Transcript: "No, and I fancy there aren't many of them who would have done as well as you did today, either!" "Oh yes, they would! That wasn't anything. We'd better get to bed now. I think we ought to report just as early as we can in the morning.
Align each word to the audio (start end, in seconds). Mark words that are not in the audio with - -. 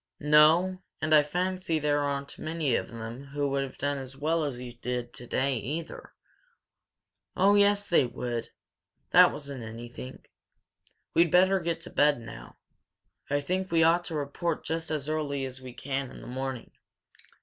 "No, 0.19 0.81
and 0.99 1.13
I 1.13 1.21
fancy 1.21 1.77
there 1.77 1.99
aren't 2.01 2.39
many 2.39 2.73
of 2.73 2.87
them 2.87 3.23
who 3.25 3.47
would 3.49 3.61
have 3.61 3.77
done 3.77 3.99
as 3.99 4.17
well 4.17 4.43
as 4.43 4.59
you 4.59 4.73
did 4.73 5.13
today, 5.13 5.57
either!" 5.57 6.15
"Oh 7.35 7.53
yes, 7.53 7.87
they 7.87 8.07
would! 8.07 8.49
That 9.11 9.31
wasn't 9.31 9.61
anything. 9.63 10.25
We'd 11.13 11.29
better 11.29 11.59
get 11.59 11.81
to 11.81 11.91
bed 11.91 12.19
now. 12.19 12.57
I 13.29 13.41
think 13.41 13.69
we 13.71 13.83
ought 13.83 14.03
to 14.05 14.15
report 14.15 14.65
just 14.65 14.89
as 14.89 15.07
early 15.07 15.45
as 15.45 15.61
we 15.61 15.71
can 15.71 16.09
in 16.09 16.21
the 16.21 16.27
morning. 16.27 16.71